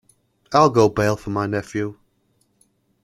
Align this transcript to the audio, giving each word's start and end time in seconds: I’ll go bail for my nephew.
I’ll 0.51 0.71
go 0.71 0.89
bail 0.89 1.15
for 1.15 1.29
my 1.29 1.45
nephew. 1.45 1.95